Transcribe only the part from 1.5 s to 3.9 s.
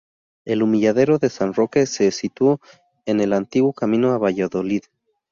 Roque se situó en el antiguo